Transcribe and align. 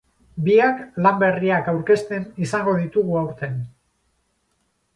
Biak 0.45 0.79
lan 1.05 1.19
berriak 1.23 1.69
aurkezten 1.75 2.25
izango 2.47 2.73
ditugu 2.81 3.21
aurten. 3.23 3.63